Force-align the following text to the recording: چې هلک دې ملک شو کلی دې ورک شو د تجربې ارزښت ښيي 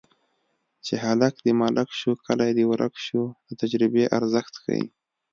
چې 0.85 0.93
هلک 1.03 1.35
دې 1.45 1.53
ملک 1.61 1.89
شو 1.99 2.11
کلی 2.27 2.51
دې 2.57 2.63
ورک 2.71 2.93
شو 3.05 3.21
د 3.47 3.49
تجربې 3.61 4.03
ارزښت 4.17 4.53
ښيي 4.63 4.83